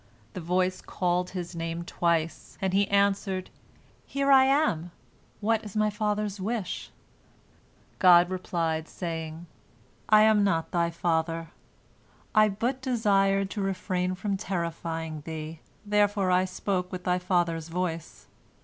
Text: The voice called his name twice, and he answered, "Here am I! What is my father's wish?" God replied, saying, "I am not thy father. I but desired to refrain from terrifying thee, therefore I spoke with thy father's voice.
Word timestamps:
The 0.33 0.41
voice 0.41 0.81
called 0.81 1.29
his 1.29 1.55
name 1.55 1.83
twice, 1.83 2.57
and 2.59 2.73
he 2.73 2.87
answered, 2.89 3.51
"Here 4.07 4.31
am 4.31 4.85
I! 4.85 4.89
What 5.41 5.63
is 5.63 5.75
my 5.75 5.91
father's 5.91 6.39
wish?" 6.39 6.89
God 7.99 8.31
replied, 8.31 8.87
saying, 8.87 9.45
"I 10.09 10.23
am 10.23 10.43
not 10.43 10.71
thy 10.71 10.89
father. 10.89 11.51
I 12.33 12.49
but 12.49 12.81
desired 12.81 13.51
to 13.51 13.61
refrain 13.61 14.15
from 14.15 14.37
terrifying 14.37 15.21
thee, 15.23 15.59
therefore 15.85 16.31
I 16.31 16.45
spoke 16.45 16.91
with 16.91 17.03
thy 17.03 17.19
father's 17.19 17.69
voice. 17.69 18.25